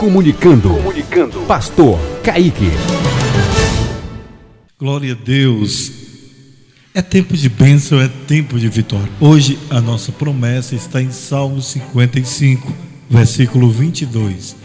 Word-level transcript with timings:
Comunicando. 0.00 0.70
Comunicando. 0.70 1.40
Pastor 1.40 2.00
Kaique. 2.24 2.70
Glória 4.78 5.12
a 5.12 5.14
Deus. 5.14 5.92
É 6.94 7.02
tempo 7.02 7.36
de 7.36 7.50
bênção, 7.50 8.00
é 8.00 8.08
tempo 8.08 8.58
de 8.58 8.66
vitória. 8.70 9.12
Hoje 9.20 9.58
a 9.68 9.78
nossa 9.78 10.10
promessa 10.10 10.74
está 10.74 11.02
em 11.02 11.10
Salmo 11.10 11.60
55, 11.60 12.72
versículo 13.10 13.70
22. 13.70 14.56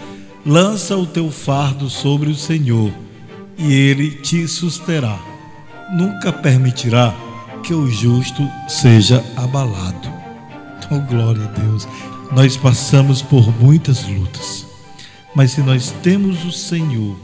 Lança 0.45 0.95
o 0.95 1.05
teu 1.05 1.29
fardo 1.29 1.89
sobre 1.89 2.29
o 2.29 2.35
Senhor 2.35 2.93
e 3.57 3.73
ele 3.73 4.11
te 4.11 4.47
susterá. 4.47 5.19
Nunca 5.97 6.31
permitirá 6.31 7.13
que 7.61 7.73
o 7.73 7.91
justo 7.91 8.49
seja 8.69 9.21
abalado. 9.35 10.09
Oh, 10.89 10.99
glória 11.01 11.43
a 11.43 11.59
Deus. 11.59 11.85
Nós 12.31 12.55
passamos 12.55 13.21
por 13.21 13.53
muitas 13.61 14.07
lutas 14.07 14.64
mas 15.35 15.51
se 15.51 15.61
nós 15.61 15.93
temos 16.01 16.45
o 16.45 16.51
Senhor, 16.51 17.15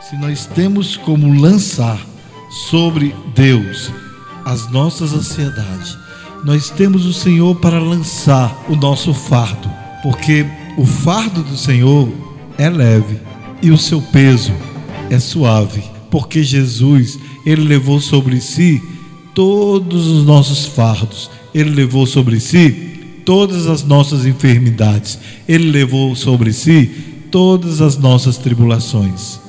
se 0.00 0.16
nós 0.16 0.46
temos 0.46 0.96
como 0.96 1.38
lançar 1.38 2.00
sobre 2.70 3.14
Deus 3.34 3.90
as 4.44 4.70
nossas 4.70 5.12
ansiedades, 5.12 5.98
nós 6.44 6.70
temos 6.70 7.04
o 7.04 7.12
Senhor 7.12 7.56
para 7.56 7.80
lançar 7.80 8.64
o 8.68 8.76
nosso 8.76 9.12
fardo, 9.12 9.68
porque 10.02 10.46
o 10.76 10.86
fardo 10.86 11.42
do 11.42 11.56
Senhor 11.56 12.08
é 12.56 12.70
leve 12.70 13.18
e 13.60 13.70
o 13.70 13.76
seu 13.76 14.00
peso 14.00 14.52
é 15.10 15.18
suave, 15.18 15.82
porque 16.10 16.42
Jesus, 16.42 17.18
ele 17.44 17.62
levou 17.62 18.00
sobre 18.00 18.40
si 18.40 18.80
todos 19.34 20.06
os 20.06 20.24
nossos 20.24 20.64
fardos, 20.64 21.28
ele 21.52 21.70
levou 21.70 22.06
sobre 22.06 22.38
si 22.38 22.70
todas 23.24 23.66
as 23.66 23.82
nossas 23.82 24.24
enfermidades, 24.24 25.18
ele 25.46 25.70
levou 25.70 26.14
sobre 26.14 26.52
si 26.52 27.17
todas 27.30 27.80
as 27.80 27.96
nossas 27.96 28.36
tribulações. 28.36 29.40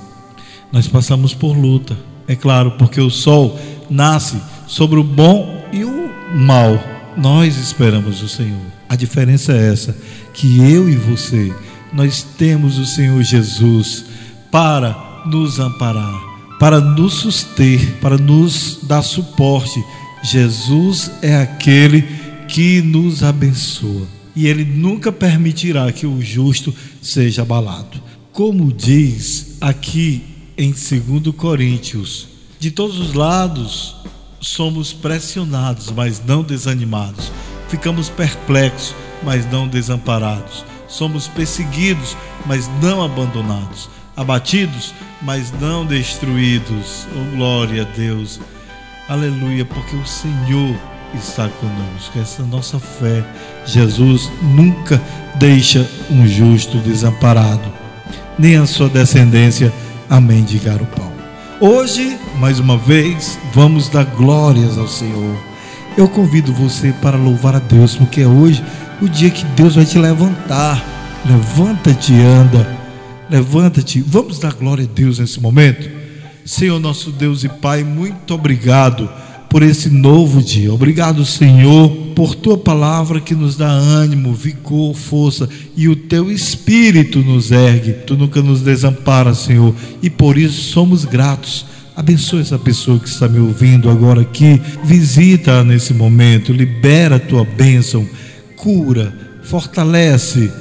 Nós 0.71 0.87
passamos 0.87 1.33
por 1.33 1.57
luta, 1.57 1.97
é 2.27 2.35
claro, 2.35 2.71
porque 2.71 3.01
o 3.01 3.09
sol 3.09 3.59
nasce 3.89 4.37
sobre 4.67 4.99
o 4.99 5.03
bom 5.03 5.65
e 5.73 5.83
o 5.83 6.09
mal. 6.35 6.79
Nós 7.17 7.57
esperamos 7.57 8.21
o 8.21 8.29
Senhor. 8.29 8.61
A 8.87 8.95
diferença 8.95 9.53
é 9.53 9.71
essa, 9.71 9.97
que 10.33 10.59
eu 10.59 10.89
e 10.89 10.95
você, 10.95 11.53
nós 11.91 12.23
temos 12.23 12.77
o 12.77 12.85
Senhor 12.85 13.21
Jesus 13.23 14.05
para 14.51 15.23
nos 15.25 15.59
amparar, 15.59 16.19
para 16.59 16.79
nos 16.79 17.15
suster, 17.15 17.97
para 17.99 18.17
nos 18.17 18.79
dar 18.83 19.01
suporte. 19.01 19.83
Jesus 20.23 21.11
é 21.21 21.35
aquele 21.37 22.03
que 22.47 22.81
nos 22.81 23.23
abençoa 23.23 24.18
e 24.35 24.47
ele 24.47 24.63
nunca 24.63 25.11
permitirá 25.11 25.91
que 25.91 26.05
o 26.05 26.21
justo 26.21 26.73
seja 27.01 27.41
abalado. 27.41 28.01
Como 28.31 28.71
diz 28.71 29.57
aqui 29.59 30.23
em 30.57 30.71
2 30.71 31.35
Coríntios, 31.35 32.27
de 32.59 32.71
todos 32.71 32.99
os 32.99 33.13
lados 33.13 33.95
somos 34.41 34.93
pressionados, 34.93 35.91
mas 35.91 36.21
não 36.25 36.43
desanimados. 36.43 37.31
Ficamos 37.67 38.09
perplexos, 38.09 38.95
mas 39.23 39.49
não 39.51 39.67
desamparados. 39.67 40.65
Somos 40.87 41.27
perseguidos, 41.27 42.15
mas 42.45 42.69
não 42.81 43.03
abandonados. 43.03 43.89
Abatidos, 44.15 44.93
mas 45.21 45.51
não 45.59 45.85
destruídos. 45.85 47.07
Oh, 47.15 47.35
glória 47.35 47.83
a 47.83 47.85
Deus. 47.85 48.39
Aleluia, 49.07 49.65
porque 49.65 49.95
o 49.95 50.05
Senhor 50.05 50.75
está 51.13 51.47
conosco. 51.47 52.19
Essa 52.19 52.43
nossa 52.43 52.79
fé. 52.79 53.23
Jesus 53.65 54.31
nunca 54.41 55.01
deixa 55.35 55.87
um 56.09 56.27
justo 56.27 56.77
desamparado, 56.77 57.71
nem 58.37 58.57
a 58.57 58.65
sua 58.65 58.89
descendência 58.89 59.71
a 60.09 60.19
mendigar 60.19 60.81
o 60.81 60.85
pão. 60.85 61.11
Hoje, 61.61 62.17
mais 62.39 62.59
uma 62.59 62.77
vez, 62.77 63.37
vamos 63.53 63.89
dar 63.89 64.05
glórias 64.05 64.77
ao 64.77 64.87
Senhor. 64.87 65.37
Eu 65.97 66.07
convido 66.07 66.53
você 66.53 66.93
para 67.01 67.17
louvar 67.17 67.55
a 67.55 67.59
Deus, 67.59 67.95
porque 67.95 68.21
é 68.21 68.27
hoje 68.27 68.63
o 69.01 69.09
dia 69.09 69.29
que 69.29 69.43
Deus 69.45 69.75
vai 69.75 69.85
te 69.85 69.97
levantar. 69.97 70.83
Levanta-te 71.25 72.13
e 72.13 72.21
anda. 72.21 72.77
Levanta-te. 73.29 74.01
Vamos 74.01 74.39
dar 74.39 74.53
glória 74.53 74.85
a 74.85 74.93
Deus 74.93 75.19
nesse 75.19 75.39
momento. 75.39 75.89
Senhor 76.45 76.79
nosso 76.79 77.11
Deus 77.11 77.43
e 77.43 77.49
Pai, 77.49 77.83
muito 77.83 78.33
obrigado 78.33 79.09
por 79.49 79.63
esse 79.63 79.89
novo 79.89 80.41
dia. 80.41 80.71
Obrigado, 80.71 81.25
Senhor, 81.25 81.89
por 82.15 82.35
tua 82.35 82.57
palavra 82.57 83.19
que 83.19 83.33
nos 83.33 83.57
dá 83.57 83.67
ânimo, 83.67 84.33
vigor, 84.33 84.93
força 84.93 85.49
e 85.75 85.89
o 85.89 85.95
teu 85.95 86.31
espírito 86.31 87.19
nos 87.19 87.51
ergue. 87.51 87.93
Tu 87.93 88.15
nunca 88.15 88.41
nos 88.41 88.61
desampara, 88.61 89.33
Senhor, 89.33 89.73
e 90.01 90.09
por 90.09 90.37
isso 90.37 90.71
somos 90.71 91.03
gratos. 91.03 91.65
Abençoa 91.95 92.41
essa 92.41 92.57
pessoa 92.57 92.99
que 92.99 93.09
está 93.09 93.27
me 93.27 93.39
ouvindo 93.39 93.89
agora 93.89 94.21
aqui. 94.21 94.61
Visita 94.83 95.63
nesse 95.63 95.93
momento, 95.93 96.53
libera 96.53 97.17
a 97.17 97.19
tua 97.19 97.43
bênção, 97.43 98.07
cura, 98.55 99.13
fortalece. 99.43 100.51